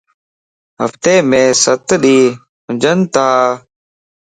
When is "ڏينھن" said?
2.01-2.29